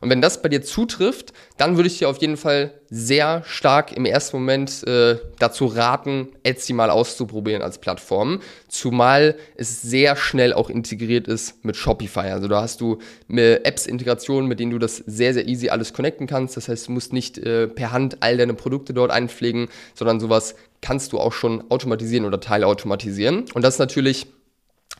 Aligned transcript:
Und 0.00 0.10
wenn 0.10 0.20
das 0.20 0.42
bei 0.42 0.48
dir 0.48 0.62
zutrifft, 0.62 1.32
dann 1.56 1.76
würde 1.76 1.88
ich 1.88 1.98
dir 1.98 2.08
auf 2.08 2.18
jeden 2.18 2.36
Fall 2.36 2.72
sehr 2.90 3.42
stark 3.44 3.92
im 3.92 4.04
ersten 4.04 4.38
Moment 4.38 4.86
äh, 4.86 5.16
dazu 5.38 5.66
raten, 5.66 6.28
Etsy 6.42 6.72
mal 6.72 6.90
auszuprobieren 6.90 7.62
als 7.62 7.78
Plattform, 7.78 8.40
zumal 8.68 9.36
es 9.56 9.82
sehr 9.82 10.16
schnell 10.16 10.52
auch 10.52 10.70
integriert 10.70 11.28
ist 11.28 11.64
mit 11.64 11.76
Shopify. 11.76 12.30
Also 12.30 12.48
da 12.48 12.62
hast 12.62 12.80
du 12.80 12.98
Apps-Integrationen, 13.28 14.48
mit 14.48 14.60
denen 14.60 14.72
du 14.72 14.78
das 14.78 14.96
sehr, 14.96 15.34
sehr 15.34 15.46
easy 15.46 15.68
alles 15.68 15.92
connecten 15.92 16.26
kannst. 16.26 16.56
Das 16.56 16.68
heißt, 16.68 16.88
du 16.88 16.92
musst 16.92 17.12
nicht 17.12 17.38
äh, 17.38 17.68
per 17.68 17.92
Hand 17.92 18.18
all 18.20 18.36
deine 18.36 18.54
Produkte 18.54 18.94
dort 18.94 19.10
einpflegen, 19.10 19.68
sondern 19.94 20.20
sowas 20.20 20.54
kannst 20.80 21.12
du 21.12 21.18
auch 21.18 21.32
schon 21.32 21.70
automatisieren 21.70 22.24
oder 22.24 22.40
teilautomatisieren. 22.40 23.44
Und 23.52 23.62
das 23.62 23.74
ist 23.74 23.80
natürlich 23.80 24.26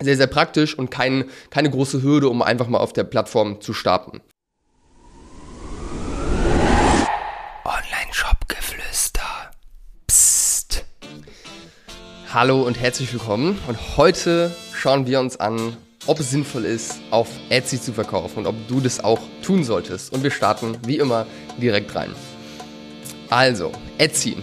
sehr, 0.01 0.17
sehr 0.17 0.27
praktisch 0.27 0.79
und 0.79 0.91
kein, 0.91 1.25
keine 1.51 1.71
große 1.71 2.03
Hürde, 2.03 2.29
um 2.29 2.43
einfach 2.43 2.69
mal 2.69 2.79
auf 2.79 2.93
der 2.93 3.05
Plattform 3.05 3.61
zu 3.61 3.73
starten. 3.73 4.21
Hallo 12.35 12.61
und 12.61 12.79
herzlich 12.79 13.11
willkommen. 13.11 13.59
Und 13.69 13.97
heute 13.97 14.55
schauen 14.75 15.07
wir 15.07 15.19
uns 15.19 15.41
an, 15.41 15.75
ob 16.07 16.21
es 16.21 16.31
sinnvoll 16.31 16.67
ist, 16.67 16.97
auf 17.11 17.27
Etsy 17.49 17.81
zu 17.81 17.95
verkaufen 17.95 18.41
und 18.41 18.47
ob 18.47 18.69
du 18.69 18.81
das 18.81 19.03
auch 19.03 19.21
tun 19.43 19.65
solltest. 19.65 20.13
Und 20.13 20.23
wir 20.23 20.31
starten 20.31 20.77
wie 20.85 20.99
immer 20.99 21.27
direkt 21.57 21.95
rein. 21.95 22.11
Also, 23.31 23.73
Etsy 23.97 24.37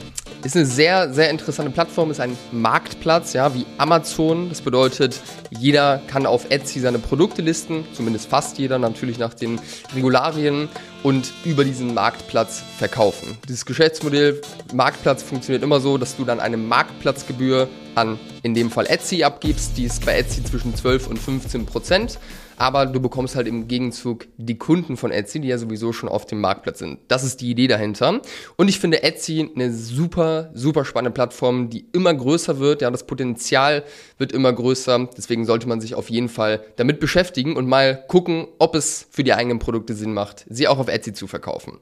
ist 0.43 0.55
eine 0.55 0.66
sehr, 0.66 1.13
sehr 1.13 1.29
interessante 1.29 1.71
Plattform, 1.71 2.09
ist 2.09 2.20
ein 2.20 2.35
Marktplatz, 2.52 3.34
ja, 3.34 3.53
wie 3.53 3.67
Amazon. 3.77 4.49
Das 4.49 4.62
bedeutet, 4.62 5.21
jeder 5.52 6.02
kann 6.07 6.26
auf 6.26 6.49
Etsy 6.49 6.79
seine 6.79 6.98
Produkte 6.98 7.43
listen, 7.43 7.85
zumindest 7.93 8.27
fast 8.27 8.57
jeder, 8.57 8.79
natürlich 8.79 9.20
nach 9.20 9.35
den 9.35 9.62
Regularien 9.93 10.70
und 11.05 11.34
über 11.44 11.64
diesen 11.64 11.94
Marktplatz 11.94 12.64
verkaufen. 12.80 13.38
Dieses 13.48 13.68
Geschäftsmodell 13.68 14.41
Marktplatz 14.74 15.21
funktioniert 15.21 15.62
immer 15.62 15.79
so, 15.79 15.99
dass 15.99 16.18
du 16.18 16.26
dann 16.26 16.40
eine 16.40 16.57
Marktplatzgebühr 16.57 17.68
an, 17.93 18.18
in 18.41 18.55
dem 18.55 18.71
Fall 18.71 18.88
Etsy 18.88 19.24
abgibst. 19.24 19.77
Die 19.77 19.84
ist 19.84 20.04
bei 20.04 20.18
Etsy 20.18 20.44
zwischen 20.44 20.74
12 20.74 21.05
und 21.05 21.20
15 21.20 21.68
Prozent 21.68 22.18
aber 22.57 22.85
du 22.85 22.99
bekommst 22.99 23.35
halt 23.35 23.48
im 23.48 23.67
Gegenzug 23.67 24.27
die 24.37 24.57
Kunden 24.57 24.98
von 24.98 25.11
Etsy, 25.11 25.39
die 25.39 25.48
ja 25.48 25.57
sowieso 25.57 25.93
schon 25.93 26.09
auf 26.09 26.25
dem 26.25 26.41
Marktplatz 26.41 26.79
sind. 26.79 26.99
Das 27.07 27.23
ist 27.23 27.41
die 27.41 27.49
Idee 27.49 27.67
dahinter. 27.67 28.21
Und 28.55 28.67
ich 28.67 28.79
finde 28.79 29.03
Etsy 29.03 29.51
eine 29.55 29.73
super, 29.73 30.51
super 30.53 30.85
spannende 30.85 31.13
Plattform, 31.13 31.70
die 31.70 31.85
immer 31.91 32.13
größer 32.13 32.59
wird. 32.59 32.81
Ja, 32.81 32.91
das 32.91 33.05
Potenzial 33.05 33.83
wird 34.17 34.31
immer 34.31 34.53
größer. 34.53 35.09
Deswegen 35.17 35.45
sollte 35.45 35.67
man 35.67 35.81
sich 35.81 35.95
auf 35.95 36.09
jeden 36.09 36.29
Fall 36.29 36.63
damit 36.76 36.99
beschäftigen 36.99 37.55
und 37.55 37.67
mal 37.67 38.03
gucken, 38.07 38.48
ob 38.59 38.76
es 38.76 39.07
für 39.11 39.23
die 39.23 39.33
eigenen 39.33 39.59
Produkte 39.59 39.93
Sinn 39.93 40.13
macht, 40.13 40.45
sie 40.49 40.67
auch 40.67 40.79
auf 40.79 40.87
Etsy 40.87 41.13
zu 41.13 41.27
verkaufen. 41.27 41.79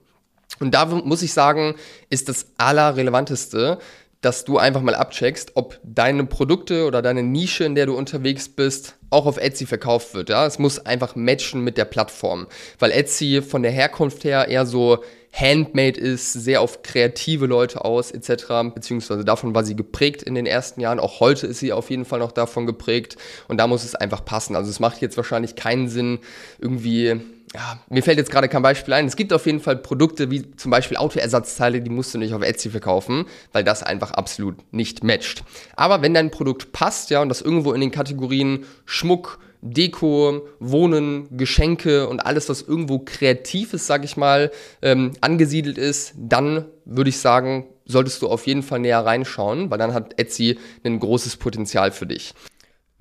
Und 0.60 0.74
da 0.74 0.86
muss 0.86 1.22
ich 1.22 1.34
sagen, 1.34 1.76
ist 2.10 2.30
das 2.30 2.48
Allerrelevanteste, 2.58 3.80
dass 4.24 4.46
du 4.46 4.58
einfach 4.58 4.82
mal 4.82 4.96
abcheckst, 4.96 5.52
ob 5.56 5.80
deine 5.84 6.26
Produkte 6.26 6.86
oder 6.86 7.02
deine 7.02 7.24
Nische, 7.24 7.66
in 7.66 7.76
der 7.76 7.86
du 7.86 7.96
unterwegs 7.96 8.48
bist, 8.48 8.96
auch 9.10 9.26
auf 9.26 9.38
Etsy 9.38 9.66
verkauft 9.66 10.14
wird. 10.14 10.30
Ja? 10.30 10.46
Es 10.46 10.60
muss 10.60 10.86
einfach 10.86 11.16
matchen 11.16 11.62
mit 11.62 11.78
der 11.78 11.86
Plattform, 11.86 12.48
weil 12.80 12.92
Etsy 12.92 13.42
von 13.42 13.64
der 13.64 13.72
Herkunft 13.72 14.24
her 14.24 14.48
eher 14.48 14.66
so 14.66 15.04
handmade 15.34 16.00
ist, 16.00 16.32
sehr 16.32 16.62
auf 16.62 16.84
kreative 16.84 17.48
Leute 17.48 17.84
aus 17.84 18.12
etc. 18.12 18.46
Beziehungsweise 18.74 19.26
davon 19.26 19.54
war 19.54 19.66
sie 19.66 19.76
geprägt 19.76 20.24
in 20.24 20.36
den 20.36 20.46
ersten 20.46 20.80
Jahren. 20.80 21.00
Auch 21.00 21.20
heute 21.20 21.48
ist 21.48 21.60
sie 21.60 21.74
auf 21.74 21.90
jeden 21.90 22.06
Fall 22.06 22.20
noch 22.20 22.32
davon 22.32 22.66
geprägt 22.66 23.18
und 23.48 23.58
da 23.58 23.68
muss 23.68 23.84
es 23.84 23.96
einfach 23.96 24.24
passen. 24.24 24.56
Also 24.56 24.70
es 24.70 24.80
macht 24.80 25.02
jetzt 25.02 25.18
wahrscheinlich 25.18 25.56
keinen 25.56 25.90
Sinn, 25.90 26.20
irgendwie 26.60 27.20
ja, 27.54 27.80
mir 27.90 28.02
fällt 28.02 28.18
jetzt 28.18 28.32
gerade 28.32 28.50
kein 28.50 28.64
Beispiel 28.64 28.94
ein. 28.96 29.06
Es 29.06 29.16
gibt 29.16 29.32
auf 29.32 29.46
jeden 29.46 29.60
Fall 29.60 29.76
Produkte 29.76 30.32
wie 30.32 30.56
zum 30.56 30.72
Beispiel 30.72 30.98
Autoersatzteile, 30.98 31.82
die 31.82 31.90
musst 31.90 32.14
du 32.14 32.18
nicht 32.18 32.34
auf 32.34 32.42
Etsy 32.42 32.72
verkaufen, 32.72 33.26
weil 33.52 33.64
das 33.64 33.84
einfach 33.84 34.12
absolut 34.12 34.56
nicht 34.74 35.04
matcht. 35.04 35.44
Aber 35.76 36.02
wenn 36.02 36.16
dein 36.16 36.32
Produkt 36.32 36.72
passt, 36.72 37.12
ja, 37.12 37.22
und 37.22 37.30
das 37.30 37.42
irgendwo 37.42 37.74
in 37.74 37.82
den 37.82 37.92
Kategorien 37.92 38.66
Schmuck, 38.86 39.40
Deko, 39.62 40.48
Wohnen, 40.60 41.28
Geschenke 41.38 42.10
und 42.10 42.26
alles, 42.26 42.50
was 42.50 42.64
irgendwo 42.64 43.00
kreativ 43.00 43.74
ist, 43.74 43.88
sag 43.88 44.04
ich 44.04 44.18
mal, 44.18 44.52
ähm, 44.82 45.14
angesiedelt 45.22 45.78
ist, 45.78 46.14
dann 46.18 46.66
würde 46.86 47.10
ich 47.10 47.20
sagen, 47.20 47.68
solltest 47.86 48.22
du 48.22 48.30
auf 48.30 48.48
jeden 48.48 48.64
Fall 48.64 48.80
näher 48.80 49.06
reinschauen, 49.06 49.70
weil 49.70 49.78
dann 49.78 49.94
hat 49.94 50.20
Etsy 50.20 50.58
ein 50.84 51.00
großes 51.00 51.38
Potenzial 51.38 51.92
für 51.92 52.08
dich. 52.08 52.34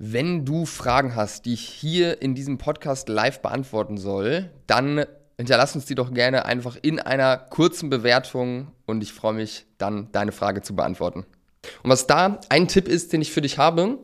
Wenn 0.05 0.43
du 0.43 0.65
Fragen 0.65 1.15
hast, 1.15 1.45
die 1.45 1.53
ich 1.53 1.61
hier 1.61 2.21
in 2.21 2.35
diesem 2.35 2.57
Podcast 2.57 3.07
live 3.07 3.39
beantworten 3.39 3.97
soll, 3.97 4.49
dann 4.67 5.05
hinterlass 5.37 5.75
uns 5.75 5.85
die 5.85 5.95
doch 5.95 6.13
gerne 6.13 6.43
einfach 6.43 6.75
in 6.81 6.99
einer 6.99 7.37
kurzen 7.37 7.89
Bewertung 7.89 8.73
und 8.85 9.01
ich 9.01 9.13
freue 9.13 9.31
mich 9.31 9.65
dann, 9.77 10.09
deine 10.11 10.33
Frage 10.33 10.61
zu 10.61 10.75
beantworten. 10.75 11.25
Und 11.83 11.89
was 11.89 12.05
da 12.05 12.41
ein 12.49 12.67
Tipp 12.67 12.89
ist, 12.89 13.13
den 13.13 13.21
ich 13.21 13.31
für 13.31 13.39
dich 13.39 13.57
habe, 13.57 13.97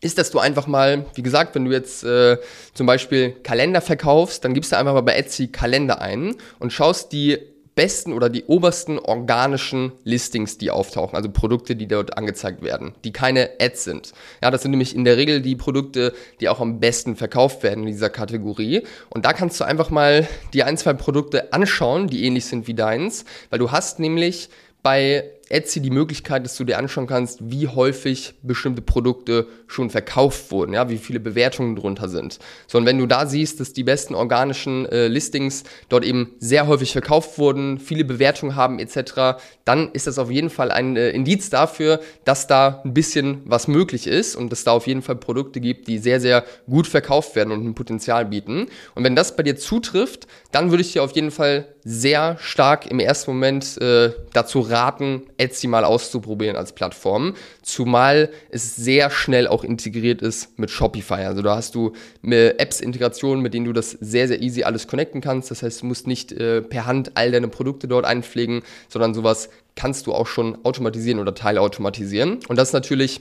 ist, 0.00 0.18
dass 0.18 0.32
du 0.32 0.40
einfach 0.40 0.66
mal, 0.66 1.06
wie 1.14 1.22
gesagt, 1.22 1.54
wenn 1.54 1.66
du 1.66 1.70
jetzt 1.70 2.02
äh, 2.02 2.38
zum 2.74 2.88
Beispiel 2.88 3.30
Kalender 3.44 3.80
verkaufst, 3.80 4.44
dann 4.44 4.54
gibst 4.54 4.72
du 4.72 4.76
einfach 4.76 4.94
mal 4.94 5.02
bei 5.02 5.14
Etsy 5.14 5.46
Kalender 5.46 6.02
ein 6.02 6.34
und 6.58 6.72
schaust 6.72 7.12
die 7.12 7.38
besten 7.78 8.12
oder 8.12 8.28
die 8.28 8.42
obersten 8.46 8.98
organischen 8.98 9.92
Listings, 10.02 10.58
die 10.58 10.72
auftauchen, 10.72 11.14
also 11.14 11.30
Produkte, 11.30 11.76
die 11.76 11.86
dort 11.86 12.18
angezeigt 12.18 12.60
werden, 12.60 12.92
die 13.04 13.12
keine 13.12 13.50
Ads 13.60 13.84
sind. 13.84 14.12
Ja, 14.42 14.50
das 14.50 14.62
sind 14.62 14.72
nämlich 14.72 14.96
in 14.96 15.04
der 15.04 15.16
Regel 15.16 15.42
die 15.42 15.54
Produkte, 15.54 16.12
die 16.40 16.48
auch 16.48 16.58
am 16.58 16.80
besten 16.80 17.14
verkauft 17.14 17.62
werden 17.62 17.84
in 17.84 17.92
dieser 17.92 18.10
Kategorie. 18.10 18.82
Und 19.10 19.24
da 19.24 19.32
kannst 19.32 19.60
du 19.60 19.64
einfach 19.64 19.90
mal 19.90 20.26
die 20.54 20.64
ein, 20.64 20.76
zwei 20.76 20.92
Produkte 20.92 21.52
anschauen, 21.52 22.08
die 22.08 22.24
ähnlich 22.24 22.46
sind 22.46 22.66
wie 22.66 22.74
deins, 22.74 23.24
weil 23.50 23.60
du 23.60 23.70
hast 23.70 24.00
nämlich 24.00 24.48
bei 24.82 25.30
Etsy 25.48 25.80
die 25.80 25.90
Möglichkeit, 25.90 26.44
dass 26.44 26.56
du 26.56 26.64
dir 26.64 26.78
anschauen 26.78 27.06
kannst, 27.06 27.50
wie 27.50 27.68
häufig 27.68 28.34
bestimmte 28.42 28.82
Produkte 28.82 29.46
schon 29.66 29.90
verkauft 29.90 30.50
wurden, 30.50 30.74
ja, 30.74 30.88
wie 30.88 30.98
viele 30.98 31.20
Bewertungen 31.20 31.76
drunter 31.76 32.08
sind. 32.08 32.38
So, 32.66 32.78
und 32.78 32.86
wenn 32.86 32.98
du 32.98 33.06
da 33.06 33.26
siehst, 33.26 33.60
dass 33.60 33.72
die 33.72 33.84
besten 33.84 34.14
organischen 34.14 34.86
äh, 34.86 35.08
Listings 35.08 35.64
dort 35.88 36.04
eben 36.04 36.34
sehr 36.38 36.66
häufig 36.66 36.92
verkauft 36.92 37.38
wurden, 37.38 37.78
viele 37.78 38.04
Bewertungen 38.04 38.56
haben 38.56 38.78
etc., 38.78 39.40
dann 39.64 39.90
ist 39.92 40.06
das 40.06 40.18
auf 40.18 40.30
jeden 40.30 40.50
Fall 40.50 40.70
ein 40.70 40.96
äh, 40.96 41.10
Indiz 41.10 41.50
dafür, 41.50 42.00
dass 42.24 42.46
da 42.46 42.82
ein 42.84 42.94
bisschen 42.94 43.42
was 43.44 43.68
möglich 43.68 44.06
ist 44.06 44.36
und 44.36 44.50
dass 44.50 44.64
da 44.64 44.72
auf 44.72 44.86
jeden 44.86 45.02
Fall 45.02 45.16
Produkte 45.16 45.60
gibt, 45.60 45.88
die 45.88 45.98
sehr, 45.98 46.20
sehr 46.20 46.44
gut 46.68 46.86
verkauft 46.86 47.36
werden 47.36 47.52
und 47.52 47.64
ein 47.64 47.74
Potenzial 47.74 48.26
bieten. 48.26 48.66
Und 48.94 49.04
wenn 49.04 49.16
das 49.16 49.36
bei 49.36 49.42
dir 49.42 49.56
zutrifft, 49.56 50.26
dann 50.52 50.70
würde 50.70 50.82
ich 50.82 50.92
dir 50.92 51.02
auf 51.02 51.12
jeden 51.12 51.30
Fall 51.30 51.68
sehr 51.84 52.36
stark 52.38 52.90
im 52.90 53.00
ersten 53.00 53.30
Moment 53.30 53.80
äh, 53.80 54.12
dazu 54.32 54.60
raten, 54.60 55.22
Etsy 55.38 55.66
mal 55.66 55.84
auszuprobieren 55.84 56.56
als 56.56 56.72
Plattform, 56.72 57.34
zumal 57.62 58.30
es 58.50 58.76
sehr 58.76 59.10
schnell 59.10 59.46
auch 59.46 59.64
integriert 59.64 60.20
ist 60.20 60.58
mit 60.58 60.70
Shopify. 60.70 61.24
Also 61.24 61.42
da 61.42 61.56
hast 61.56 61.74
du 61.74 61.92
Apps-Integrationen, 62.22 63.42
mit 63.42 63.54
denen 63.54 63.64
du 63.66 63.72
das 63.72 63.92
sehr, 63.92 64.28
sehr 64.28 64.42
easy 64.42 64.64
alles 64.64 64.86
connecten 64.86 65.20
kannst. 65.20 65.50
Das 65.50 65.62
heißt, 65.62 65.82
du 65.82 65.86
musst 65.86 66.06
nicht 66.06 66.32
äh, 66.32 66.60
per 66.60 66.86
Hand 66.86 67.12
all 67.14 67.30
deine 67.30 67.48
Produkte 67.48 67.88
dort 67.88 68.04
einpflegen, 68.04 68.62
sondern 68.88 69.14
sowas 69.14 69.48
kannst 69.76 70.06
du 70.06 70.12
auch 70.12 70.26
schon 70.26 70.58
automatisieren 70.64 71.20
oder 71.20 71.34
teilautomatisieren. 71.34 72.40
Und 72.48 72.56
das 72.56 72.70
ist 72.70 72.74
natürlich 72.74 73.20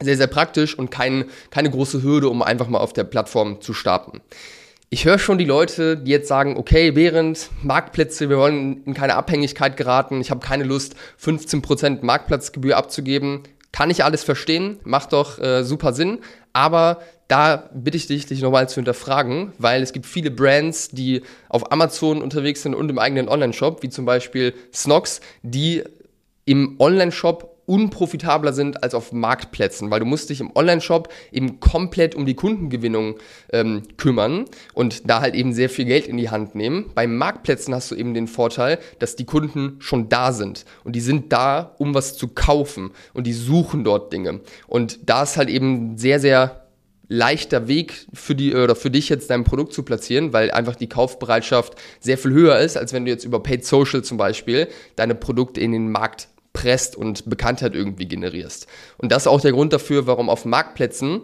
sehr, 0.00 0.16
sehr 0.16 0.26
praktisch 0.26 0.76
und 0.76 0.90
kein, 0.90 1.26
keine 1.50 1.70
große 1.70 2.02
Hürde, 2.02 2.28
um 2.28 2.42
einfach 2.42 2.68
mal 2.68 2.78
auf 2.78 2.92
der 2.92 3.04
Plattform 3.04 3.60
zu 3.60 3.74
starten. 3.74 4.20
Ich 4.94 5.06
höre 5.06 5.18
schon 5.18 5.38
die 5.38 5.44
Leute, 5.44 5.96
die 5.96 6.12
jetzt 6.12 6.28
sagen, 6.28 6.56
okay, 6.56 6.94
während 6.94 7.50
Marktplätze, 7.64 8.28
wir 8.28 8.38
wollen 8.38 8.84
in 8.84 8.94
keine 8.94 9.16
Abhängigkeit 9.16 9.76
geraten, 9.76 10.20
ich 10.20 10.30
habe 10.30 10.38
keine 10.38 10.62
Lust, 10.62 10.94
15% 11.20 12.04
Marktplatzgebühr 12.04 12.76
abzugeben. 12.76 13.42
Kann 13.72 13.90
ich 13.90 14.04
alles 14.04 14.22
verstehen, 14.22 14.78
macht 14.84 15.12
doch 15.12 15.40
äh, 15.40 15.64
super 15.64 15.94
Sinn, 15.94 16.20
aber 16.52 17.00
da 17.26 17.68
bitte 17.74 17.96
ich 17.96 18.06
dich, 18.06 18.26
dich 18.26 18.40
nochmal 18.40 18.68
zu 18.68 18.76
hinterfragen, 18.76 19.52
weil 19.58 19.82
es 19.82 19.92
gibt 19.92 20.06
viele 20.06 20.30
Brands, 20.30 20.90
die 20.90 21.22
auf 21.48 21.72
Amazon 21.72 22.22
unterwegs 22.22 22.62
sind 22.62 22.76
und 22.76 22.88
im 22.88 23.00
eigenen 23.00 23.28
Online-Shop, 23.28 23.82
wie 23.82 23.88
zum 23.88 24.04
Beispiel 24.04 24.54
Snox, 24.72 25.20
die 25.42 25.82
im 26.44 26.76
Online-Shop 26.78 27.54
unprofitabler 27.66 28.52
sind 28.52 28.82
als 28.82 28.94
auf 28.94 29.12
Marktplätzen, 29.12 29.90
weil 29.90 30.00
du 30.00 30.06
musst 30.06 30.30
dich 30.30 30.40
im 30.40 30.54
Online-Shop 30.54 31.08
eben 31.32 31.60
komplett 31.60 32.14
um 32.14 32.26
die 32.26 32.34
Kundengewinnung 32.34 33.16
ähm, 33.52 33.82
kümmern 33.96 34.44
und 34.74 35.08
da 35.08 35.20
halt 35.20 35.34
eben 35.34 35.52
sehr 35.52 35.70
viel 35.70 35.86
Geld 35.86 36.06
in 36.06 36.16
die 36.16 36.30
Hand 36.30 36.54
nehmen. 36.54 36.90
Bei 36.94 37.06
Marktplätzen 37.06 37.74
hast 37.74 37.90
du 37.90 37.94
eben 37.94 38.14
den 38.14 38.28
Vorteil, 38.28 38.78
dass 38.98 39.16
die 39.16 39.24
Kunden 39.24 39.76
schon 39.78 40.08
da 40.08 40.32
sind 40.32 40.64
und 40.84 40.94
die 40.94 41.00
sind 41.00 41.32
da, 41.32 41.74
um 41.78 41.94
was 41.94 42.16
zu 42.16 42.28
kaufen 42.28 42.90
und 43.14 43.26
die 43.26 43.32
suchen 43.32 43.84
dort 43.84 44.12
Dinge. 44.12 44.40
Und 44.66 45.08
da 45.08 45.22
ist 45.22 45.36
halt 45.36 45.48
eben 45.48 45.96
sehr, 45.96 46.20
sehr 46.20 46.60
leichter 47.06 47.68
Weg 47.68 48.06
für 48.14 48.34
die 48.34 48.54
oder 48.54 48.74
für 48.74 48.90
dich 48.90 49.10
jetzt 49.10 49.28
dein 49.28 49.44
Produkt 49.44 49.74
zu 49.74 49.82
platzieren, 49.82 50.32
weil 50.32 50.50
einfach 50.50 50.74
die 50.74 50.88
Kaufbereitschaft 50.88 51.74
sehr 52.00 52.16
viel 52.16 52.32
höher 52.32 52.58
ist, 52.58 52.76
als 52.76 52.92
wenn 52.92 53.04
du 53.04 53.10
jetzt 53.10 53.24
über 53.24 53.42
Paid 53.42 53.64
Social 53.64 54.02
zum 54.02 54.16
Beispiel 54.16 54.68
deine 54.96 55.14
Produkte 55.14 55.60
in 55.60 55.72
den 55.72 55.90
Markt 55.90 56.28
presst 56.54 56.96
und 56.96 57.28
Bekanntheit 57.28 57.74
irgendwie 57.74 58.08
generierst. 58.08 58.66
Und 58.96 59.12
das 59.12 59.24
ist 59.24 59.26
auch 59.26 59.42
der 59.42 59.52
Grund 59.52 59.74
dafür, 59.74 60.06
warum 60.06 60.30
auf 60.30 60.46
Marktplätzen 60.46 61.20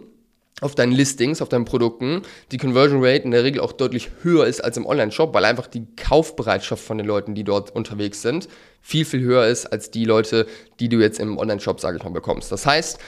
auf 0.61 0.75
deinen 0.75 0.91
Listings, 0.91 1.41
auf 1.41 1.49
deinen 1.49 1.65
Produkten, 1.65 2.21
die 2.51 2.57
Conversion 2.57 3.03
Rate 3.03 3.23
in 3.23 3.31
der 3.31 3.43
Regel 3.43 3.61
auch 3.61 3.71
deutlich 3.71 4.11
höher 4.21 4.45
ist 4.45 4.63
als 4.63 4.77
im 4.77 4.85
Online-Shop, 4.85 5.33
weil 5.33 5.43
einfach 5.43 5.65
die 5.65 5.87
Kaufbereitschaft 5.95 6.83
von 6.83 6.99
den 6.99 7.07
Leuten, 7.07 7.33
die 7.33 7.43
dort 7.43 7.75
unterwegs 7.75 8.21
sind, 8.21 8.47
viel, 8.79 9.03
viel 9.03 9.21
höher 9.21 9.47
ist 9.47 9.65
als 9.65 9.89
die 9.89 10.05
Leute, 10.05 10.45
die 10.79 10.87
du 10.87 10.99
jetzt 10.99 11.19
im 11.19 11.39
Online-Shop, 11.39 11.79
sage 11.79 11.97
ich 11.97 12.03
mal, 12.03 12.11
bekommst. 12.11 12.51
Das 12.51 12.67
heißt, 12.67 12.99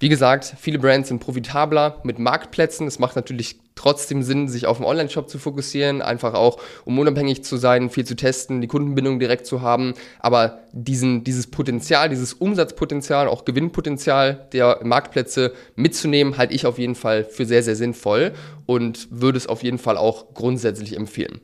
wie 0.00 0.08
gesagt, 0.08 0.54
viele 0.58 0.78
Brands 0.78 1.08
sind 1.08 1.20
profitabler 1.20 2.00
mit 2.02 2.18
Marktplätzen. 2.18 2.86
Es 2.86 2.98
macht 2.98 3.16
natürlich 3.16 3.56
trotzdem 3.76 4.22
Sinn, 4.22 4.48
sich 4.48 4.66
auf 4.66 4.78
den 4.78 4.86
Online-Shop 4.86 5.28
zu 5.28 5.38
fokussieren, 5.38 6.02
einfach 6.02 6.34
auch, 6.34 6.60
um 6.84 6.98
unabhängig 6.98 7.44
zu 7.44 7.56
sein, 7.56 7.90
viel 7.90 8.04
zu 8.04 8.16
testen, 8.16 8.60
die 8.60 8.66
Kundenbindung 8.66 9.18
direkt 9.18 9.46
zu 9.46 9.62
haben. 9.62 9.94
Aber 10.20 10.60
diesen, 10.72 11.24
dieses 11.24 11.46
Potenzial, 11.46 12.08
dieses 12.08 12.34
Umsatzpotenzial, 12.34 13.28
auch 13.28 13.44
Gewinnpotenzial 13.44 14.48
der 14.52 14.80
Marktplätze 14.82 15.52
mitzunehmen, 15.76 16.38
halte 16.38 16.54
ich 16.54 16.66
auf 16.66 16.78
jeden 16.78 16.94
Fall 16.96 17.24
für 17.24 17.46
sehr, 17.46 17.62
sehr 17.62 17.76
sinnvoll 17.76 18.32
und 18.66 19.08
würde 19.10 19.38
es 19.38 19.46
auf 19.46 19.62
jeden 19.62 19.78
Fall 19.78 19.96
auch 19.96 20.34
grundsätzlich 20.34 20.96
empfehlen. 20.96 21.40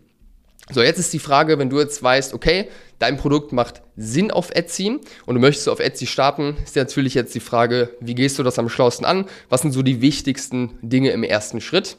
So, 0.73 0.83
jetzt 0.83 0.99
ist 0.99 1.13
die 1.13 1.19
Frage, 1.19 1.59
wenn 1.59 1.71
du 1.71 1.81
jetzt 1.81 2.03
weißt, 2.03 2.33
okay, 2.33 2.69
dein 2.99 3.17
Produkt 3.17 3.53
macht 3.53 3.83
Sinn 3.97 4.31
auf 4.31 4.51
Etsy 4.51 5.01
und 5.27 5.35
du 5.35 5.41
möchtest 5.41 5.69
auf 5.69 5.81
Etsy 5.81 6.07
starten, 6.07 6.57
ist 6.63 6.77
natürlich 6.77 7.15
jetzt 7.15 7.35
die 7.35 7.41
Frage, 7.41 7.91
wie 8.01 8.15
gehst 8.15 8.39
du 8.39 8.43
das 8.43 8.59
am 8.59 8.69
schlausten 8.69 9.05
an? 9.05 9.27
Was 9.49 9.63
sind 9.63 9.73
so 9.73 9.83
die 9.83 10.01
wichtigsten 10.01 10.79
Dinge 10.83 11.11
im 11.11 11.25
ersten 11.25 11.61
Schritt? 11.61 11.97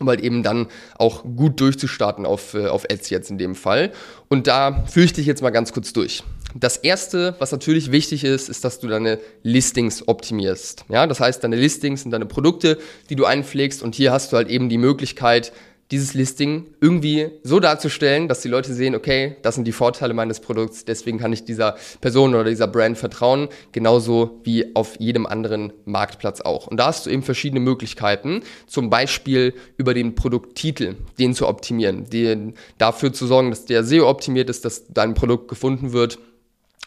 um 0.00 0.08
halt 0.08 0.20
eben 0.20 0.44
dann 0.44 0.68
auch 0.96 1.24
gut 1.24 1.60
durchzustarten 1.60 2.24
auf, 2.24 2.54
äh, 2.54 2.66
auf 2.66 2.84
Etsy 2.88 3.14
jetzt 3.14 3.30
in 3.30 3.38
dem 3.38 3.56
Fall. 3.56 3.92
Und 4.28 4.46
da 4.46 4.84
führe 4.86 5.06
ich 5.06 5.12
dich 5.12 5.26
jetzt 5.26 5.42
mal 5.42 5.50
ganz 5.50 5.72
kurz 5.72 5.92
durch. 5.92 6.22
Das 6.54 6.76
erste, 6.76 7.34
was 7.38 7.52
natürlich 7.52 7.90
wichtig 7.90 8.22
ist, 8.22 8.48
ist, 8.48 8.64
dass 8.64 8.80
du 8.80 8.88
deine 8.88 9.18
Listings 9.42 10.06
optimierst. 10.06 10.84
Ja, 10.88 11.06
das 11.06 11.20
heißt, 11.20 11.42
deine 11.42 11.56
Listings 11.56 12.02
sind 12.02 12.12
deine 12.12 12.26
Produkte, 12.26 12.78
die 13.10 13.16
du 13.16 13.24
einpflegst 13.24 13.82
und 13.82 13.94
hier 13.94 14.12
hast 14.12 14.32
du 14.32 14.36
halt 14.36 14.48
eben 14.48 14.68
die 14.68 14.78
Möglichkeit, 14.78 15.52
dieses 15.90 16.14
Listing 16.14 16.66
irgendwie 16.80 17.30
so 17.42 17.60
darzustellen, 17.60 18.28
dass 18.28 18.40
die 18.40 18.48
Leute 18.48 18.74
sehen, 18.74 18.94
okay, 18.94 19.36
das 19.42 19.54
sind 19.54 19.64
die 19.64 19.72
Vorteile 19.72 20.12
meines 20.14 20.40
Produkts, 20.40 20.84
deswegen 20.84 21.18
kann 21.18 21.32
ich 21.32 21.44
dieser 21.44 21.76
Person 22.00 22.34
oder 22.34 22.44
dieser 22.44 22.66
Brand 22.66 22.98
vertrauen, 22.98 23.48
genauso 23.72 24.40
wie 24.44 24.76
auf 24.76 25.00
jedem 25.00 25.26
anderen 25.26 25.72
Marktplatz 25.86 26.40
auch. 26.40 26.66
Und 26.66 26.78
da 26.78 26.86
hast 26.86 27.06
du 27.06 27.10
eben 27.10 27.22
verschiedene 27.22 27.60
Möglichkeiten, 27.60 28.42
zum 28.66 28.90
Beispiel 28.90 29.54
über 29.76 29.94
den 29.94 30.14
Produkttitel, 30.14 30.96
den 31.18 31.34
zu 31.34 31.48
optimieren, 31.48 32.08
den, 32.10 32.54
dafür 32.76 33.12
zu 33.12 33.26
sorgen, 33.26 33.50
dass 33.50 33.64
der 33.64 33.84
SEO 33.84 34.08
optimiert 34.08 34.50
ist, 34.50 34.64
dass 34.64 34.86
dein 34.88 35.14
Produkt 35.14 35.48
gefunden 35.48 35.92
wird 35.92 36.18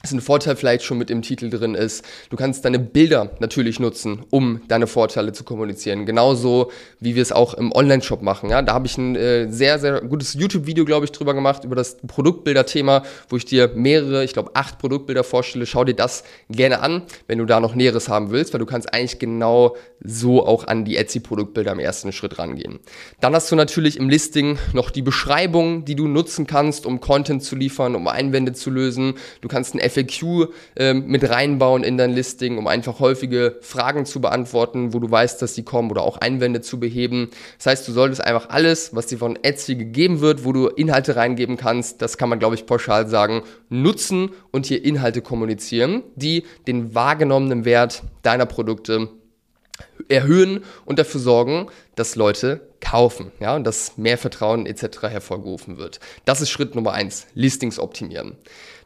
was 0.02 0.12
ein 0.12 0.22
Vorteil 0.22 0.56
vielleicht 0.56 0.84
schon 0.84 0.98
mit 0.98 1.10
dem 1.10 1.22
Titel 1.22 1.50
drin 1.50 1.76
ist. 1.76 2.04
Du 2.30 2.38
kannst 2.38 2.66
deine 2.66 2.80
Bilder 2.80 3.32
natürlich 3.40 3.80
nutzen, 3.80 4.24
um 4.30 4.62
deine 4.68 4.88
Vorteile 4.88 5.32
zu 5.34 5.44
kommunizieren. 5.44 6.06
Genauso 6.06 6.72
wie 7.00 7.16
wir 7.16 7.22
es 7.22 7.32
auch 7.32 7.54
im 7.54 7.72
Online-Shop 7.72 8.22
machen. 8.22 8.50
Ja, 8.50 8.62
da 8.62 8.74
habe 8.74 8.88
ich 8.88 8.98
ein 8.98 9.16
äh, 9.16 9.52
sehr, 9.52 9.80
sehr 9.80 10.02
gutes 10.02 10.34
YouTube-Video, 10.34 10.86
glaube 10.86 11.06
ich, 11.06 11.12
drüber 11.12 11.34
gemacht, 11.34 11.64
über 11.64 11.76
das 11.76 11.98
Produktbilder-Thema, 11.98 13.04
wo 13.30 13.38
ich 13.38 13.46
dir 13.46 13.72
mehrere, 13.76 14.24
ich 14.24 14.34
glaube, 14.34 14.52
acht 14.56 14.80
Produktbilder 14.80 15.24
vorstelle. 15.24 15.66
Schau 15.66 15.84
dir 15.84 15.94
das 15.94 16.24
gerne 16.50 16.82
an, 16.82 17.04
wenn 17.28 17.38
du 17.38 17.46
da 17.46 17.60
noch 17.60 17.76
Näheres 17.76 18.10
haben 18.10 18.32
willst, 18.32 18.54
weil 18.54 18.60
du 18.60 18.66
kannst 18.66 18.94
eigentlich 18.94 19.20
genau 19.20 19.76
so 20.04 20.46
auch 20.46 20.66
an 20.66 20.86
die 20.86 20.98
Etsy-Produktbilder 20.98 21.72
im 21.74 21.80
ersten 21.80 22.12
Schritt 22.12 22.40
rangehen. 22.40 22.80
Dann 23.20 23.36
hast 23.36 23.52
du 23.52 23.56
natürlich 23.56 23.98
im 23.98 24.10
Listing 24.10 24.58
noch 24.74 24.90
die 24.90 25.04
Beschreibung, 25.04 25.86
die 25.86 25.96
du 25.96 26.08
nutzen 26.08 26.48
kannst, 26.48 26.86
um 26.86 27.00
Content 27.02 27.44
zu 27.44 27.56
liefern, 27.56 27.96
um 27.96 28.08
Einwände 28.08 28.54
zu 28.54 28.72
lösen. 28.72 29.16
Du 29.42 29.48
kannst 29.48 29.76
ein 29.76 29.80
FAQ 29.92 30.50
ähm, 30.76 31.06
mit 31.08 31.30
reinbauen 31.30 31.84
in 31.84 31.98
dein 31.98 32.12
Listing, 32.12 32.58
um 32.58 32.68
einfach 32.68 33.00
häufige 33.00 33.58
Fragen 33.62 34.06
zu 34.06 34.22
beantworten, 34.22 34.94
wo 34.94 35.00
du 35.00 35.12
weißt, 35.12 35.42
dass 35.42 35.56
sie 35.56 35.64
kommen 35.64 35.92
oder 35.92 36.04
auch 36.04 36.18
Einwände 36.18 36.62
zu 36.62 36.80
beheben. 36.80 37.30
Das 37.58 37.68
heißt, 37.68 37.88
du 37.88 37.92
solltest 37.92 38.24
einfach 38.24 38.50
alles, 38.50 38.96
was 38.96 39.08
dir 39.08 39.18
von 39.18 39.38
Etsy 39.44 39.76
gegeben 39.76 40.22
wird, 40.22 40.46
wo 40.46 40.54
du 40.54 40.68
Inhalte 40.68 41.16
reingeben 41.16 41.58
kannst, 41.58 42.02
das 42.02 42.18
kann 42.18 42.30
man, 42.30 42.40
glaube 42.40 42.56
ich, 42.56 42.66
pauschal 42.66 43.08
sagen, 43.08 43.44
nutzen 43.70 44.32
und 44.52 44.66
hier 44.66 44.84
Inhalte 44.84 45.22
kommunizieren, 45.22 46.04
die 46.16 46.44
den 46.68 46.96
wahrgenommenen 46.96 47.66
Wert 47.66 48.04
deiner 48.24 48.46
Produkte 48.46 49.10
erhöhen 50.10 50.64
und 50.86 51.00
dafür 51.00 51.22
sorgen, 51.22 51.68
dass 51.96 52.16
Leute 52.16 52.62
kaufen, 52.80 53.32
ja, 53.40 53.56
und 53.56 53.64
dass 53.66 53.98
mehr 53.98 54.18
Vertrauen 54.18 54.66
etc. 54.66 55.04
hervorgerufen 55.04 55.78
wird. 55.78 56.00
Das 56.26 56.42
ist 56.42 56.50
Schritt 56.50 56.76
Nummer 56.76 56.94
eins, 56.94 57.28
Listings 57.34 57.80
optimieren. 57.80 58.36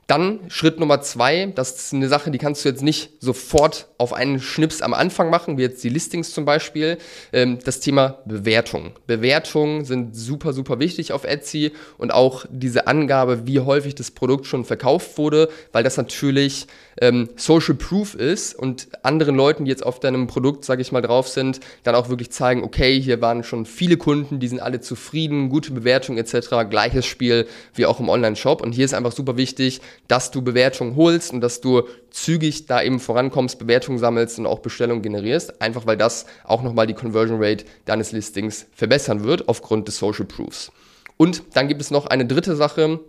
Dann 0.07 0.39
Schritt 0.49 0.79
Nummer 0.79 1.01
zwei, 1.01 1.51
das 1.55 1.75
ist 1.77 1.93
eine 1.93 2.07
Sache, 2.07 2.29
die 2.29 2.37
kannst 2.37 2.63
du 2.63 2.69
jetzt 2.69 2.83
nicht 2.83 3.13
sofort 3.19 3.87
auf 3.97 4.13
einen 4.13 4.39
Schnips 4.39 4.83
am 4.83 4.93
Anfang 4.93 5.31
machen, 5.31 5.57
wie 5.57 5.63
jetzt 5.63 5.83
die 5.83 5.89
Listings 5.89 6.31
zum 6.31 6.45
Beispiel. 6.45 6.99
Ähm, 7.33 7.57
das 7.63 7.79
Thema 7.79 8.19
Bewertung. 8.25 8.91
Bewertungen 9.07 9.83
sind 9.83 10.15
super, 10.15 10.53
super 10.53 10.79
wichtig 10.79 11.11
auf 11.11 11.23
Etsy 11.23 11.71
und 11.97 12.13
auch 12.13 12.45
diese 12.51 12.85
Angabe, 12.85 13.47
wie 13.47 13.61
häufig 13.61 13.95
das 13.95 14.11
Produkt 14.11 14.45
schon 14.45 14.63
verkauft 14.63 15.17
wurde, 15.17 15.49
weil 15.71 15.83
das 15.83 15.97
natürlich 15.97 16.67
ähm, 17.01 17.29
Social 17.35 17.75
Proof 17.75 18.13
ist 18.13 18.53
und 18.53 18.87
anderen 19.01 19.35
Leuten, 19.35 19.65
die 19.65 19.71
jetzt 19.71 19.85
auf 19.85 19.99
deinem 19.99 20.27
Produkt, 20.27 20.65
sage 20.65 20.83
ich 20.83 20.91
mal, 20.91 21.01
drauf 21.01 21.27
sind, 21.27 21.59
dann 21.83 21.95
auch 21.95 22.09
wirklich 22.09 22.31
zeigen, 22.31 22.63
okay, 22.63 23.01
hier 23.01 23.21
waren 23.21 23.43
schon 23.43 23.65
viele 23.65 23.97
Kunden, 23.97 24.39
die 24.39 24.47
sind 24.47 24.59
alle 24.59 24.81
zufrieden, 24.81 25.49
gute 25.49 25.71
Bewertung 25.71 26.17
etc. 26.17 26.69
Gleiches 26.69 27.05
Spiel 27.05 27.47
wie 27.73 27.85
auch 27.85 27.99
im 27.99 28.09
Online-Shop. 28.09 28.61
Und 28.61 28.73
hier 28.73 28.85
ist 28.85 28.93
einfach 28.93 29.11
super 29.11 29.35
wichtig, 29.35 29.81
dass 30.07 30.31
du 30.31 30.41
Bewertungen 30.41 30.95
holst 30.95 31.33
und 31.33 31.41
dass 31.41 31.61
du 31.61 31.83
zügig 32.11 32.65
da 32.65 32.81
eben 32.81 32.99
vorankommst, 32.99 33.59
Bewertungen 33.59 33.97
sammelst 33.97 34.39
und 34.39 34.45
auch 34.45 34.59
Bestellungen 34.59 35.01
generierst, 35.01 35.61
einfach 35.61 35.85
weil 35.85 35.97
das 35.97 36.25
auch 36.43 36.63
nochmal 36.63 36.87
die 36.87 36.93
Conversion 36.93 37.43
Rate 37.43 37.65
deines 37.85 38.11
Listings 38.11 38.67
verbessern 38.73 39.23
wird 39.23 39.47
aufgrund 39.47 39.87
des 39.87 39.97
Social 39.97 40.25
Proofs. 40.25 40.71
Und 41.17 41.43
dann 41.53 41.67
gibt 41.67 41.81
es 41.81 41.91
noch 41.91 42.07
eine 42.07 42.25
dritte 42.25 42.55
Sache, 42.55 42.99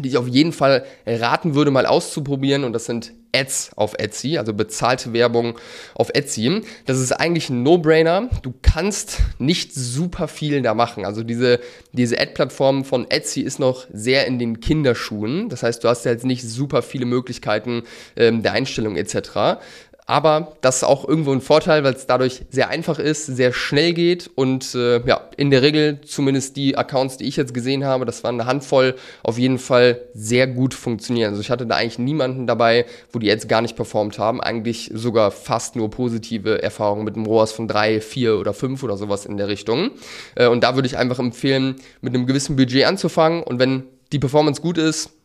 die 0.00 0.10
ich 0.10 0.18
auf 0.18 0.28
jeden 0.28 0.52
Fall 0.52 0.84
raten 1.06 1.54
würde, 1.54 1.70
mal 1.70 1.86
auszuprobieren. 1.86 2.64
Und 2.64 2.72
das 2.72 2.84
sind 2.84 3.12
Ads 3.36 3.72
auf 3.76 3.94
Etsy, 3.98 4.38
also 4.38 4.54
bezahlte 4.54 5.12
Werbung 5.12 5.58
auf 5.94 6.10
Etsy. 6.14 6.62
Das 6.86 6.98
ist 6.98 7.12
eigentlich 7.12 7.50
ein 7.50 7.62
No-Brainer. 7.62 8.30
Du 8.42 8.54
kannst 8.62 9.18
nicht 9.38 9.74
super 9.74 10.28
viel 10.28 10.62
da 10.62 10.74
machen. 10.74 11.04
Also 11.04 11.22
diese, 11.22 11.60
diese 11.92 12.18
Ad-Plattform 12.18 12.84
von 12.84 13.10
Etsy 13.10 13.42
ist 13.42 13.58
noch 13.58 13.86
sehr 13.92 14.26
in 14.26 14.38
den 14.38 14.60
Kinderschuhen. 14.60 15.48
Das 15.48 15.62
heißt, 15.62 15.84
du 15.84 15.88
hast 15.88 16.04
ja 16.04 16.12
jetzt 16.12 16.24
nicht 16.24 16.42
super 16.42 16.82
viele 16.82 17.06
Möglichkeiten 17.06 17.82
ähm, 18.16 18.42
der 18.42 18.52
Einstellung 18.52 18.96
etc. 18.96 19.60
Aber 20.08 20.56
das 20.60 20.76
ist 20.76 20.84
auch 20.84 21.06
irgendwo 21.06 21.32
ein 21.32 21.40
Vorteil, 21.40 21.82
weil 21.82 21.94
es 21.94 22.06
dadurch 22.06 22.42
sehr 22.48 22.68
einfach 22.68 23.00
ist, 23.00 23.26
sehr 23.26 23.52
schnell 23.52 23.92
geht 23.92 24.30
und 24.36 24.72
äh, 24.76 25.04
ja, 25.04 25.20
in 25.36 25.50
der 25.50 25.62
Regel 25.62 26.00
zumindest 26.02 26.56
die 26.56 26.78
Accounts, 26.78 27.16
die 27.16 27.24
ich 27.24 27.34
jetzt 27.34 27.52
gesehen 27.52 27.84
habe, 27.84 28.04
das 28.04 28.22
waren 28.22 28.40
eine 28.40 28.48
Handvoll, 28.48 28.94
auf 29.24 29.36
jeden 29.36 29.58
Fall 29.58 30.00
sehr 30.14 30.46
gut 30.46 30.74
funktionieren. 30.74 31.30
Also 31.30 31.40
ich 31.40 31.50
hatte 31.50 31.66
da 31.66 31.74
eigentlich 31.74 31.98
niemanden 31.98 32.46
dabei, 32.46 32.86
wo 33.12 33.18
die 33.18 33.26
jetzt 33.26 33.48
gar 33.48 33.62
nicht 33.62 33.74
performt 33.74 34.20
haben. 34.20 34.40
Eigentlich 34.40 34.92
sogar 34.94 35.32
fast 35.32 35.74
nur 35.74 35.90
positive 35.90 36.62
Erfahrungen 36.62 37.04
mit 37.04 37.16
einem 37.16 37.26
ROAS 37.26 37.50
von 37.50 37.66
drei, 37.66 38.00
vier 38.00 38.38
oder 38.38 38.54
fünf 38.54 38.84
oder 38.84 38.96
sowas 38.96 39.26
in 39.26 39.36
der 39.36 39.48
Richtung. 39.48 39.90
Äh, 40.36 40.46
und 40.46 40.62
da 40.62 40.76
würde 40.76 40.86
ich 40.86 40.96
einfach 40.96 41.18
empfehlen, 41.18 41.76
mit 42.00 42.14
einem 42.14 42.26
gewissen 42.26 42.54
Budget 42.54 42.84
anzufangen 42.84 43.42
und 43.42 43.58
wenn 43.58 43.82
die 44.12 44.20
Performance 44.20 44.62
gut 44.62 44.78
ist, 44.78 45.15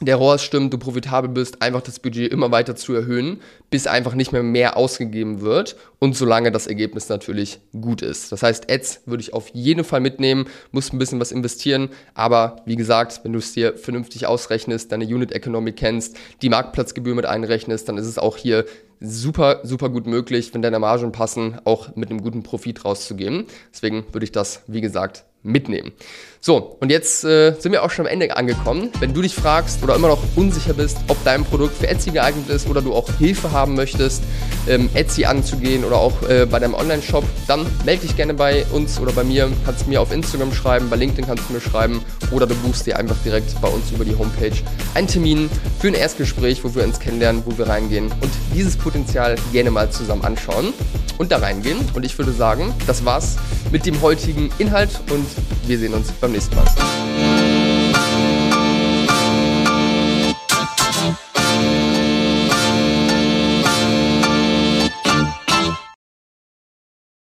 der 0.00 0.16
ROAS 0.16 0.42
stimmt, 0.42 0.72
du 0.72 0.78
profitabel 0.78 1.28
bist, 1.28 1.60
einfach 1.60 1.80
das 1.80 1.98
Budget 1.98 2.32
immer 2.32 2.52
weiter 2.52 2.76
zu 2.76 2.94
erhöhen, 2.94 3.40
bis 3.68 3.86
einfach 3.86 4.14
nicht 4.14 4.32
mehr 4.32 4.44
mehr 4.44 4.76
ausgegeben 4.76 5.40
wird 5.40 5.76
und 5.98 6.16
solange 6.16 6.52
das 6.52 6.68
Ergebnis 6.68 7.08
natürlich 7.08 7.58
gut 7.80 8.02
ist. 8.02 8.30
Das 8.30 8.42
heißt, 8.42 8.70
Ads 8.70 9.02
würde 9.06 9.22
ich 9.22 9.34
auf 9.34 9.48
jeden 9.48 9.82
Fall 9.82 10.00
mitnehmen, 10.00 10.46
musst 10.70 10.92
ein 10.92 10.98
bisschen 10.98 11.18
was 11.18 11.32
investieren, 11.32 11.88
aber 12.14 12.62
wie 12.64 12.76
gesagt, 12.76 13.20
wenn 13.24 13.32
du 13.32 13.40
es 13.40 13.52
dir 13.52 13.76
vernünftig 13.76 14.26
ausrechnest, 14.26 14.92
deine 14.92 15.04
Unit 15.04 15.32
Economic 15.32 15.76
kennst, 15.76 16.16
die 16.42 16.48
Marktplatzgebühr 16.48 17.16
mit 17.16 17.26
einrechnest, 17.26 17.88
dann 17.88 17.98
ist 17.98 18.06
es 18.06 18.18
auch 18.18 18.36
hier 18.36 18.66
super, 19.00 19.60
super 19.64 19.90
gut 19.90 20.06
möglich, 20.06 20.54
wenn 20.54 20.62
deine 20.62 20.78
Margen 20.78 21.12
passen, 21.12 21.58
auch 21.64 21.94
mit 21.96 22.10
einem 22.10 22.22
guten 22.22 22.42
Profit 22.42 22.84
rauszugehen. 22.84 23.46
Deswegen 23.72 24.04
würde 24.12 24.24
ich 24.24 24.32
das, 24.32 24.62
wie 24.66 24.80
gesagt, 24.80 25.24
mitnehmen. 25.42 25.92
So, 26.40 26.76
und 26.80 26.90
jetzt 26.90 27.24
äh, 27.24 27.52
sind 27.58 27.72
wir 27.72 27.82
auch 27.82 27.90
schon 27.90 28.06
am 28.06 28.12
Ende 28.12 28.36
angekommen. 28.36 28.90
Wenn 29.00 29.12
du 29.12 29.22
dich 29.22 29.34
fragst 29.34 29.82
oder 29.82 29.96
immer 29.96 30.08
noch 30.08 30.22
unsicher 30.36 30.72
bist, 30.72 30.98
ob 31.08 31.22
dein 31.24 31.44
Produkt 31.44 31.76
für 31.76 31.88
Etsy 31.88 32.10
geeignet 32.10 32.48
ist 32.48 32.68
oder 32.68 32.80
du 32.80 32.94
auch 32.94 33.10
Hilfe 33.18 33.50
haben 33.50 33.74
möchtest, 33.74 34.22
ähm, 34.68 34.88
Etsy 34.94 35.24
anzugehen 35.24 35.84
oder 35.84 35.96
auch 35.96 36.22
äh, 36.28 36.46
bei 36.46 36.60
deinem 36.60 36.74
Online-Shop, 36.74 37.24
dann 37.48 37.66
melde 37.84 38.02
dich 38.02 38.16
gerne 38.16 38.34
bei 38.34 38.64
uns 38.72 39.00
oder 39.00 39.12
bei 39.12 39.24
mir. 39.24 39.50
Kannst 39.64 39.88
mir 39.88 40.00
auf 40.00 40.12
Instagram 40.12 40.52
schreiben, 40.52 40.88
bei 40.88 40.96
LinkedIn 40.96 41.26
kannst 41.26 41.48
du 41.48 41.54
mir 41.54 41.60
schreiben 41.60 42.04
oder 42.30 42.46
du 42.46 42.54
buchst 42.56 42.86
dir 42.86 42.96
einfach 42.96 43.16
direkt 43.24 43.60
bei 43.60 43.68
uns 43.68 43.90
über 43.90 44.04
die 44.04 44.16
Homepage 44.16 44.56
einen 44.94 45.08
Termin 45.08 45.50
für 45.80 45.88
ein 45.88 45.94
Erstgespräch, 45.94 46.62
wo 46.62 46.72
wir 46.74 46.84
uns 46.84 47.00
kennenlernen, 47.00 47.42
wo 47.44 47.58
wir 47.58 47.66
reingehen 47.66 48.06
und 48.06 48.30
dieses 48.54 48.76
Potenzial 48.76 49.34
gerne 49.52 49.70
mal 49.70 49.90
zusammen 49.90 50.24
anschauen 50.24 50.72
und 51.18 51.32
da 51.32 51.38
reingehen. 51.38 51.78
Und 51.94 52.04
ich 52.04 52.16
würde 52.16 52.32
sagen, 52.32 52.74
das 52.86 53.04
war's 53.04 53.36
mit 53.70 53.84
dem 53.86 54.00
heutigen 54.00 54.50
Inhalt 54.58 55.00
und 55.10 55.26
wir 55.66 55.78
sehen 55.78 55.94
uns 55.94 56.10
beim 56.12 56.32
nächsten 56.32 56.54
Mal. 56.56 57.47